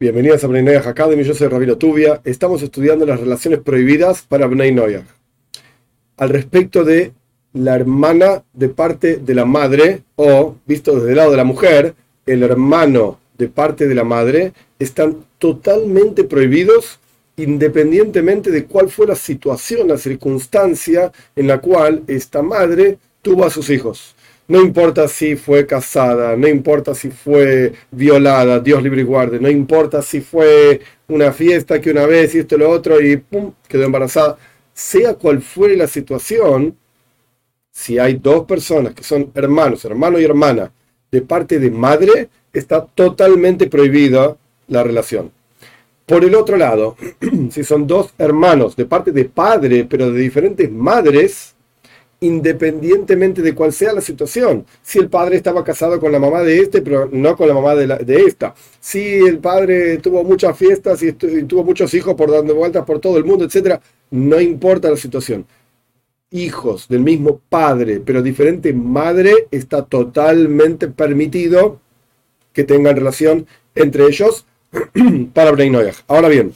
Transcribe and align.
Bienvenidos 0.00 0.44
a 0.44 0.46
Bnei 0.46 0.62
Noyaj 0.62 0.86
Academy, 0.86 1.24
yo 1.24 1.34
soy 1.34 1.48
Rabino 1.48 1.76
Tubia. 1.76 2.20
Estamos 2.22 2.62
estudiando 2.62 3.04
las 3.04 3.18
relaciones 3.18 3.58
prohibidas 3.58 4.22
para 4.22 4.46
Bnei 4.46 4.70
Noyaj. 4.70 5.02
Al 6.16 6.28
respecto 6.28 6.84
de 6.84 7.10
la 7.52 7.74
hermana 7.74 8.44
de 8.52 8.68
parte 8.68 9.16
de 9.16 9.34
la 9.34 9.44
madre, 9.44 10.04
o, 10.14 10.54
visto 10.66 10.94
desde 10.94 11.10
el 11.10 11.16
lado 11.16 11.32
de 11.32 11.36
la 11.36 11.42
mujer, 11.42 11.96
el 12.26 12.44
hermano 12.44 13.18
de 13.36 13.48
parte 13.48 13.88
de 13.88 13.94
la 13.96 14.04
madre, 14.04 14.52
están 14.78 15.24
totalmente 15.38 16.22
prohibidos 16.22 17.00
independientemente 17.36 18.52
de 18.52 18.66
cuál 18.66 18.90
fue 18.90 19.08
la 19.08 19.16
situación, 19.16 19.88
la 19.88 19.98
circunstancia 19.98 21.10
en 21.34 21.48
la 21.48 21.58
cual 21.58 22.04
esta 22.06 22.40
madre 22.40 22.98
tuvo 23.20 23.44
a 23.44 23.50
sus 23.50 23.68
hijos. 23.68 24.14
No 24.48 24.62
importa 24.62 25.08
si 25.08 25.36
fue 25.36 25.66
casada, 25.66 26.34
no 26.34 26.48
importa 26.48 26.94
si 26.94 27.10
fue 27.10 27.74
violada, 27.90 28.60
Dios 28.60 28.82
libre 28.82 29.02
y 29.02 29.04
guarde, 29.04 29.38
no 29.38 29.50
importa 29.50 30.00
si 30.00 30.22
fue 30.22 30.80
una 31.06 31.32
fiesta 31.32 31.78
que 31.80 31.90
una 31.90 32.06
vez 32.06 32.34
y 32.34 32.38
esto 32.38 32.54
y 32.54 32.58
lo 32.58 32.70
otro 32.70 32.98
y 32.98 33.18
pum, 33.18 33.52
quedó 33.68 33.84
embarazada. 33.84 34.38
Sea 34.72 35.14
cual 35.14 35.42
fuere 35.42 35.76
la 35.76 35.86
situación, 35.86 36.76
si 37.70 37.98
hay 37.98 38.14
dos 38.14 38.46
personas 38.46 38.94
que 38.94 39.02
son 39.02 39.30
hermanos, 39.34 39.84
hermano 39.84 40.18
y 40.18 40.24
hermana, 40.24 40.72
de 41.10 41.20
parte 41.20 41.58
de 41.58 41.70
madre, 41.70 42.30
está 42.52 42.86
totalmente 42.86 43.66
prohibida 43.66 44.34
la 44.68 44.82
relación. 44.82 45.30
Por 46.06 46.24
el 46.24 46.34
otro 46.34 46.56
lado, 46.56 46.96
si 47.50 47.64
son 47.64 47.86
dos 47.86 48.14
hermanos 48.16 48.76
de 48.76 48.86
parte 48.86 49.12
de 49.12 49.26
padre, 49.26 49.84
pero 49.84 50.10
de 50.10 50.18
diferentes 50.18 50.70
madres, 50.70 51.54
independientemente 52.20 53.42
de 53.42 53.54
cuál 53.54 53.72
sea 53.72 53.92
la 53.92 54.00
situación. 54.00 54.66
Si 54.82 54.98
el 54.98 55.08
padre 55.08 55.36
estaba 55.36 55.62
casado 55.62 56.00
con 56.00 56.10
la 56.10 56.18
mamá 56.18 56.42
de 56.42 56.60
este, 56.60 56.82
pero 56.82 57.08
no 57.12 57.36
con 57.36 57.48
la 57.48 57.54
mamá 57.54 57.74
de, 57.74 57.86
de 57.86 58.24
esta. 58.24 58.54
Si 58.80 59.00
el 59.00 59.38
padre 59.38 59.98
tuvo 59.98 60.24
muchas 60.24 60.56
fiestas 60.56 61.02
y, 61.02 61.08
y, 61.08 61.42
tuvo 61.44 61.64
muchos 61.64 61.92
hijos 61.94 62.14
por 62.14 62.30
dando 62.30 62.54
vueltas 62.54 62.84
por 62.84 62.98
todo 63.00 63.18
el 63.18 63.24
mundo, 63.24 63.44
etc. 63.44 63.80
No 64.10 64.40
importa 64.40 64.90
la 64.90 64.96
situación. 64.96 65.46
Hijos 66.30 66.88
del 66.88 67.00
mismo 67.00 67.40
padre, 67.48 68.00
pero 68.04 68.20
diferente 68.20 68.72
madre, 68.72 69.48
está 69.50 69.84
totalmente 69.84 70.88
permitido 70.88 71.80
que 72.52 72.64
tengan 72.64 72.96
relación 72.96 73.46
entre 73.74 74.06
ellos 74.06 74.44
para 75.32 75.52
Breinoyach. 75.52 75.96
Ahora 76.08 76.28
bien, 76.28 76.52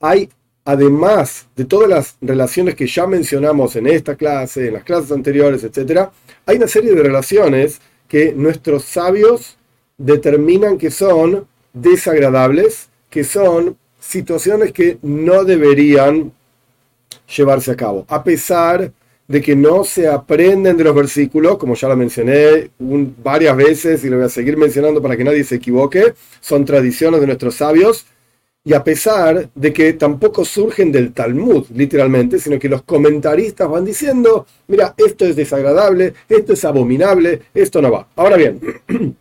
hay 0.00 0.28
además 0.64 1.46
de 1.56 1.64
todas 1.64 1.88
las 1.88 2.16
relaciones 2.20 2.74
que 2.74 2.86
ya 2.86 3.06
mencionamos 3.06 3.76
en 3.76 3.86
esta 3.86 4.14
clase, 4.16 4.68
en 4.68 4.74
las 4.74 4.84
clases 4.84 5.12
anteriores, 5.12 5.64
etc., 5.64 6.08
hay 6.46 6.56
una 6.56 6.68
serie 6.68 6.94
de 6.94 7.02
relaciones 7.02 7.80
que 8.08 8.32
nuestros 8.32 8.84
sabios 8.84 9.56
determinan 9.98 10.78
que 10.78 10.90
son 10.90 11.46
desagradables, 11.72 12.88
que 13.10 13.24
son 13.24 13.76
situaciones 14.00 14.72
que 14.72 14.98
no 15.02 15.44
deberían 15.44 16.32
llevarse 17.36 17.70
a 17.70 17.76
cabo, 17.76 18.04
a 18.08 18.22
pesar 18.22 18.92
de 19.28 19.40
que 19.40 19.56
no 19.56 19.84
se 19.84 20.08
aprenden 20.08 20.76
de 20.76 20.84
los 20.84 20.94
versículos, 20.94 21.56
como 21.56 21.74
ya 21.74 21.88
lo 21.88 21.96
mencioné 21.96 22.70
varias 22.78 23.56
veces 23.56 24.04
y 24.04 24.10
lo 24.10 24.16
voy 24.16 24.26
a 24.26 24.28
seguir 24.28 24.56
mencionando 24.56 25.00
para 25.00 25.16
que 25.16 25.24
nadie 25.24 25.44
se 25.44 25.54
equivoque, 25.54 26.14
son 26.40 26.64
tradiciones 26.64 27.20
de 27.20 27.26
nuestros 27.26 27.54
sabios, 27.54 28.04
y 28.64 28.74
a 28.74 28.84
pesar 28.84 29.50
de 29.54 29.72
que 29.72 29.92
tampoco 29.94 30.44
surgen 30.44 30.92
del 30.92 31.12
Talmud, 31.12 31.66
literalmente, 31.74 32.38
sino 32.38 32.58
que 32.60 32.68
los 32.68 32.82
comentaristas 32.82 33.68
van 33.68 33.84
diciendo, 33.84 34.46
mira, 34.68 34.94
esto 34.96 35.24
es 35.24 35.34
desagradable, 35.34 36.14
esto 36.28 36.52
es 36.52 36.64
abominable, 36.64 37.42
esto 37.54 37.82
no 37.82 37.90
va. 37.90 38.08
Ahora 38.14 38.36
bien, 38.36 38.60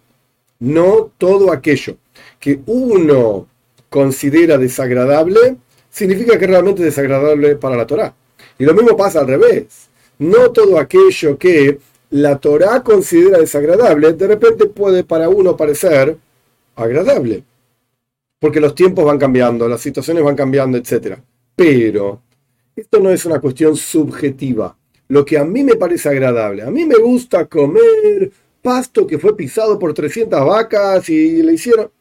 no 0.60 1.12
todo 1.18 1.52
aquello 1.52 1.98
que 2.40 2.60
uno 2.68 3.48
considera 3.90 4.60
desagradable 4.60 5.58
significa 5.90 6.38
que 6.38 6.48
realmente 6.48 6.82
es 6.82 6.96
desagradable 6.96 7.56
para 7.56 7.76
la 7.76 7.88
Torah. 7.88 8.14
Y 8.60 8.66
lo 8.66 8.76
mismo 8.76 8.96
pasa 8.96 9.22
al 9.22 9.28
revés. 9.28 9.90
No 10.20 10.52
todo 10.52 10.78
aquello 10.78 11.38
que 11.40 11.80
la 12.12 12.38
Torah 12.38 12.84
considera 12.84 13.40
desagradable, 13.40 14.14
de 14.14 14.28
repente 14.28 14.68
puede 14.68 15.04
para 15.04 15.30
uno 15.30 15.58
parecer 15.58 16.16
agradable 16.76 17.44
porque 18.42 18.60
los 18.60 18.74
tiempos 18.74 19.06
van 19.06 19.20
cambiando, 19.20 19.68
las 19.68 19.82
situaciones 19.82 20.24
van 20.24 20.36
cambiando, 20.36 20.76
etc. 20.76 21.20
Pero 21.56 22.24
esto 22.76 23.00
no 23.00 23.12
es 23.12 23.24
una 23.26 23.40
cuestión 23.40 23.78
subjetiva. 23.78 24.76
Lo 25.10 25.24
que 25.24 25.38
a 25.38 25.46
mí 25.46 25.64
me 25.64 25.76
parece 25.76 26.10
agradable, 26.10 26.64
a 26.64 26.72
mí 26.72 26.84
me 26.86 26.96
gusta 26.96 27.46
comer 27.46 28.32
pasto 28.60 29.06
que 29.06 29.20
fue 29.20 29.38
pisado 29.38 29.78
por 29.78 29.94
300 29.94 30.44
vacas 30.44 31.08
y 31.10 31.44
le 31.44 31.54
hicieron... 31.54 31.92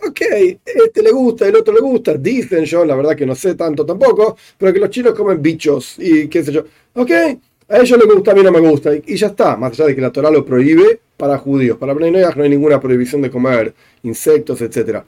Ok, 0.00 0.20
este 0.20 1.02
le 1.02 1.10
gusta, 1.10 1.48
el 1.48 1.56
otro 1.56 1.72
le 1.72 1.80
gusta, 1.80 2.12
dicen 2.14 2.66
yo, 2.66 2.84
la 2.84 2.94
verdad 2.94 3.16
que 3.16 3.24
no 3.24 3.34
sé 3.34 3.54
tanto 3.54 3.86
tampoco, 3.86 4.36
pero 4.58 4.74
que 4.74 4.78
los 4.78 4.90
chinos 4.90 5.14
comen 5.14 5.40
bichos 5.40 5.94
y 5.98 6.28
qué 6.28 6.44
sé 6.44 6.52
yo. 6.52 6.64
Ok, 6.94 7.10
a 7.68 7.78
ellos 7.78 7.98
les 7.98 8.08
gusta, 8.08 8.32
a 8.32 8.34
mí 8.34 8.42
no 8.42 8.50
me 8.50 8.60
gusta, 8.60 8.94
y, 8.94 9.16
ya 9.16 9.26
está, 9.28 9.56
más 9.56 9.72
allá 9.72 9.86
de 9.86 9.94
que 9.94 10.00
la 10.00 10.10
Torah 10.10 10.30
lo 10.30 10.44
prohíbe 10.44 11.00
para 11.16 11.36
judíos. 11.36 11.76
Para 11.76 11.92
Bnei 11.92 12.10
no 12.10 12.42
hay 12.42 12.48
ninguna 12.48 12.80
prohibición 12.80 13.20
de 13.20 13.30
comer 13.30 13.74
insectos, 14.02 14.60
etc. 14.62 15.02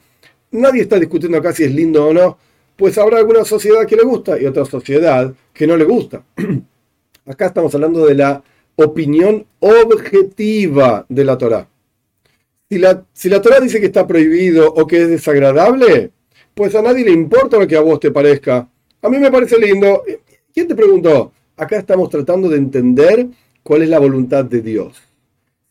Nadie 0.51 0.83
está 0.83 0.99
discutiendo 0.99 1.37
acá 1.37 1.53
si 1.53 1.63
es 1.63 1.73
lindo 1.73 2.05
o 2.05 2.13
no, 2.13 2.37
pues 2.75 2.97
habrá 2.97 3.17
alguna 3.17 3.43
sociedad 3.45 3.85
que 3.87 3.95
le 3.95 4.03
gusta 4.03 4.39
y 4.39 4.45
otra 4.45 4.65
sociedad 4.65 5.33
que 5.53 5.65
no 5.65 5.75
le 5.75 5.85
gusta. 5.85 6.23
acá 7.25 7.47
estamos 7.47 7.73
hablando 7.73 8.05
de 8.05 8.15
la 8.15 8.43
opinión 8.75 9.45
objetiva 9.59 11.05
de 11.09 11.25
la 11.25 11.37
Torah. 11.37 11.67
Si 12.69 12.77
la, 12.77 13.03
si 13.11 13.29
la 13.29 13.41
Torah 13.41 13.59
dice 13.59 13.79
que 13.79 13.87
está 13.87 14.05
prohibido 14.05 14.71
o 14.71 14.85
que 14.85 15.01
es 15.01 15.09
desagradable, 15.09 16.11
pues 16.53 16.75
a 16.75 16.81
nadie 16.81 17.03
le 17.05 17.11
importa 17.11 17.57
lo 17.57 17.67
que 17.67 17.75
a 17.75 17.81
vos 17.81 17.99
te 17.99 18.11
parezca. 18.11 18.69
A 19.01 19.09
mí 19.09 19.17
me 19.17 19.31
parece 19.31 19.57
lindo. 19.57 20.03
¿Quién 20.53 20.67
te 20.67 20.75
preguntó? 20.75 21.33
Acá 21.61 21.77
estamos 21.77 22.09
tratando 22.09 22.49
de 22.49 22.57
entender 22.57 23.27
cuál 23.61 23.83
es 23.83 23.89
la 23.89 23.99
voluntad 23.99 24.43
de 24.43 24.61
Dios. 24.61 24.97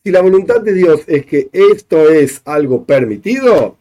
Si 0.03 0.09
la 0.09 0.21
voluntad 0.21 0.61
de 0.61 0.73
Dios 0.73 1.01
es 1.05 1.25
que 1.25 1.49
esto 1.51 2.09
es 2.09 2.41
algo 2.45 2.85
permitido, 2.85 3.75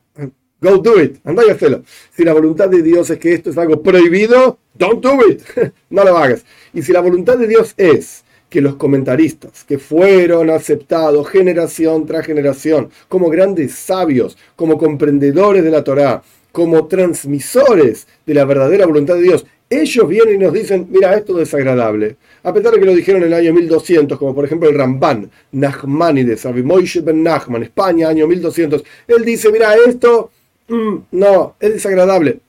go 0.61 0.79
do 0.79 1.01
it, 1.01 1.19
anda 1.25 1.45
y 1.47 1.51
hazlo. 1.51 1.83
Si 2.13 2.25
la 2.25 2.33
voluntad 2.33 2.69
de 2.69 2.83
Dios 2.83 3.09
es 3.11 3.19
que 3.19 3.33
esto 3.33 3.51
es 3.51 3.59
algo 3.59 3.81
prohibido, 3.81 4.59
don't 4.75 5.01
do 5.01 5.19
it, 5.29 5.41
no 5.91 6.03
lo 6.03 6.17
hagas. 6.19 6.45
Y 6.75 6.83
si 6.83 6.93
la 6.93 7.01
voluntad 7.01 7.39
de 7.39 7.47
Dios 7.47 7.75
es 7.77 8.25
que 8.49 8.61
los 8.61 8.75
comentaristas 8.75 9.63
que 9.63 9.79
fueron 9.79 10.51
aceptados 10.51 11.29
generación 11.29 12.07
tras 12.07 12.27
generación 12.27 12.91
como 13.09 13.31
grandes 13.31 13.75
sabios, 13.75 14.37
como 14.57 14.77
comprendedores 14.77 15.63
de 15.63 15.71
la 15.71 15.85
Torá, 15.85 16.23
como 16.51 16.89
transmisores 16.89 18.09
de 18.27 18.35
la 18.35 18.45
verdadera 18.45 18.85
voluntad 18.87 19.15
de 19.15 19.23
Dios, 19.23 19.47
ellos 19.71 20.09
vienen 20.09 20.35
y 20.35 20.39
nos 20.39 20.53
dicen, 20.53 20.89
mira, 20.91 21.15
esto 21.15 21.35
es 21.35 21.49
desagradable. 21.49 22.17
A 22.43 22.53
pesar 22.53 22.73
de 22.75 22.81
que 22.81 22.87
lo 22.87 22.93
dijeron 22.93 23.23
en 23.23 23.29
el 23.29 23.35
año 23.35 23.55
1200, 23.55 24.19
como 24.19 24.35
por 24.35 24.45
ejemplo 24.45 24.69
el 24.69 24.77
Ramban, 24.77 25.31
Nachmanides, 25.53 26.45
Moishe 26.65 27.01
ben 27.03 27.23
Nachman, 27.23 27.63
España, 27.63 28.09
año 28.09 28.27
1200, 28.27 28.83
él 29.07 29.25
dice, 29.25 29.53
mira, 29.53 29.73
esto, 29.87 30.33
mm, 30.67 30.97
no, 31.13 31.55
es 31.61 31.75
desagradable. 31.75 32.41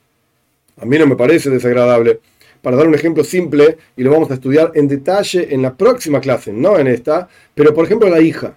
A 0.78 0.86
mí 0.86 0.98
no 0.98 1.06
me 1.06 1.16
parece 1.16 1.52
desagradable. 1.52 2.20
Para 2.60 2.76
dar 2.76 2.88
un 2.88 2.96
ejemplo 2.96 3.24
simple, 3.24 3.78
y 3.96 4.04
lo 4.04 4.12
vamos 4.12 4.32
a 4.32 4.34
estudiar 4.34 4.72
en 4.74 4.88
detalle 4.88 5.54
en 5.54 5.62
la 5.62 5.76
próxima 5.76 6.20
clase, 6.22 6.52
no 6.52 6.80
en 6.80 6.88
esta, 6.88 7.30
pero 7.54 7.72
por 7.72 7.86
ejemplo 7.86 8.10
la 8.10 8.20
hija. 8.20 8.56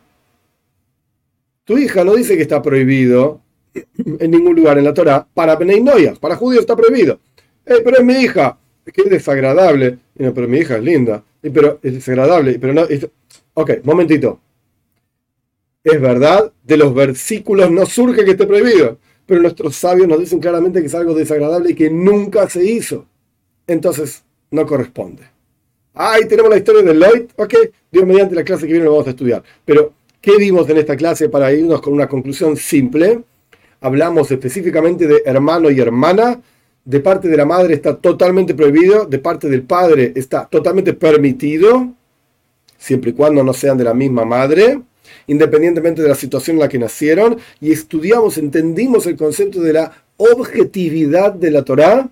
Tu 1.65 1.77
hija 1.77 2.03
no 2.03 2.15
dice 2.15 2.35
que 2.37 2.43
está 2.43 2.63
prohibido 2.63 3.41
en 3.75 4.31
ningún 4.31 4.57
lugar 4.57 4.79
en 4.79 4.85
la 4.85 4.95
Torah, 4.95 5.27
para 5.35 5.57
Benei 5.57 5.83
para 6.19 6.37
judíos 6.37 6.63
está 6.63 6.77
prohibido 6.77 7.19
eh, 7.67 7.81
pero 7.85 7.99
es 7.99 8.05
mi 8.05 8.15
hija, 8.15 8.59
que 8.85 9.03
es 9.03 9.11
desagradable. 9.11 9.99
pero 10.17 10.49
mi 10.49 10.59
hija 10.59 10.77
es 10.77 10.83
linda, 10.83 11.23
pero 11.41 11.79
es 11.83 11.95
desagradable, 11.95 12.59
pero 12.59 12.73
no. 12.75 12.87
Ok, 13.55 13.71
momentito. 13.85 14.41
Es 15.83 16.01
verdad, 16.01 16.51
de 16.63 16.77
los 16.77 16.95
versículos 16.95 17.71
no 17.71 17.85
surge 17.85 18.25
que 18.25 18.33
esté 18.33 18.47
prohibido, 18.47 18.99
pero 19.27 19.43
nuestros 19.43 19.77
sabios 19.77 20.09
nos 20.09 20.19
dicen 20.19 20.41
claramente 20.41 20.81
que 20.81 20.87
es 20.87 20.95
algo 20.95 21.15
desagradable 21.15 21.73
y 21.73 21.75
que 21.75 21.91
nunca 21.91 22.49
se 22.49 22.65
hizo. 22.65 23.07
Entonces, 23.67 24.25
no 24.51 24.67
corresponde. 24.67 25.23
Ahí 25.93 26.27
tenemos 26.27 26.51
la 26.51 26.57
historia 26.57 26.83
de 26.83 26.95
Lloyd, 26.95 27.31
ok, 27.37 27.55
Dios 27.93 28.07
mediante 28.07 28.35
la 28.35 28.45
clase 28.45 28.67
que 28.67 28.73
viene 28.73 28.87
lo 28.87 28.93
vamos 28.93 29.07
a 29.07 29.11
estudiar. 29.11 29.43
Pero, 29.65 29.93
¿qué 30.21 30.37
vimos 30.39 30.69
en 30.69 30.79
esta 30.79 30.97
clase 30.97 31.29
para 31.29 31.53
irnos 31.53 31.81
con 31.81 31.93
una 31.93 32.09
conclusión 32.09 32.57
simple? 32.57 33.23
Hablamos 33.81 34.31
específicamente 34.31 35.07
de 35.07 35.23
hermano 35.25 35.71
y 35.71 35.79
hermana, 35.79 36.41
de 36.85 37.01
parte 37.01 37.29
de 37.29 37.37
la 37.37 37.47
madre 37.47 37.75
está 37.75 37.97
totalmente 37.97 38.55
prohibido, 38.55 39.07
de 39.07 39.19
parte 39.19 39.49
del 39.49 39.63
padre 39.63 40.13
está 40.15 40.47
totalmente 40.47 40.93
permitido, 40.93 41.95
siempre 42.77 43.11
y 43.11 43.15
cuando 43.15 43.43
no 43.43 43.55
sean 43.55 43.79
de 43.79 43.85
la 43.85 43.95
misma 43.95 44.25
madre, 44.25 44.83
independientemente 45.27 46.03
de 46.03 46.09
la 46.09 46.15
situación 46.15 46.57
en 46.57 46.61
la 46.61 46.69
que 46.69 46.79
nacieron, 46.79 47.39
y 47.61 47.73
estudiamos, 47.73 48.37
entendimos 48.37 49.07
el 49.07 49.17
concepto 49.17 49.61
de 49.61 49.73
la 49.73 49.93
objetividad 50.17 51.33
de 51.33 51.51
la 51.51 51.63
Torá, 51.63 52.09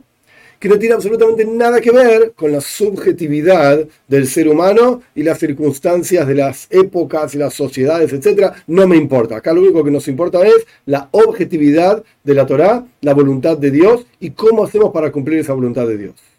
que 0.63 0.69
no 0.69 0.79
tiene 0.79 0.95
absolutamente 0.95 1.45
nada 1.45 1.81
que 1.81 1.91
ver 1.91 2.35
con 2.37 2.53
la 2.53 2.61
subjetividad 2.61 3.85
del 4.07 4.29
ser 4.29 4.47
humano 4.47 5.03
y 5.13 5.25
las 5.25 5.41
circunstancias 5.41 6.25
de 6.25 6.37
las 6.37 6.69
épocas 6.71 7.35
y 7.35 7.39
las 7.39 7.53
sociedades, 7.53 8.13
etc. 8.13 8.53
No 8.69 8.87
me 8.87 8.97
importa. 8.97 9.39
Acá 9.39 9.53
lo 9.53 9.61
único 9.61 9.83
que 9.83 9.91
nos 9.91 10.07
importa 10.07 10.47
es 10.47 10.65
la 10.87 11.09
objetividad 11.11 12.05
de 12.23 12.35
la 12.35 12.47
Torá, 12.47 12.87
la 13.01 13.13
voluntad 13.13 13.59
de 13.59 13.73
Dios 13.73 14.07
y 14.21 14.31
cómo 14.31 14.63
hacemos 14.63 14.93
para 14.93 15.11
cumplir 15.11 15.41
esa 15.41 15.53
voluntad 15.53 15.89
de 15.89 15.99
Dios. 15.99 16.32